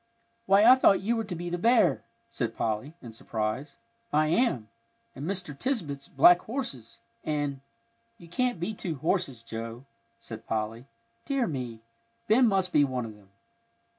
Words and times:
"Why, 0.47 0.65
I 0.65 0.73
thought 0.73 1.01
you 1.01 1.15
were 1.15 1.23
to 1.25 1.35
be 1.35 1.51
the 1.51 1.59
bear," 1.59 2.03
said 2.27 2.55
Polly, 2.57 2.95
in 3.03 3.13
surprise. 3.13 3.77
"I 4.11 4.29
am, 4.29 4.67
and 5.15 5.27
Mr. 5.27 5.55
Tisbett's 5.55 6.07
black 6.07 6.39
horses, 6.39 7.01
and" 7.23 7.61
"You 8.17 8.27
can't 8.27 8.59
be 8.59 8.73
two 8.73 8.95
horses, 8.95 9.43
Joe," 9.43 9.85
said 10.17 10.47
Polly. 10.47 10.87
"Dear 11.25 11.45
me. 11.45 11.81
Ben 12.27 12.47
must 12.47 12.73
be 12.73 12.83
one 12.83 13.05
of 13.05 13.13
them." 13.13 13.29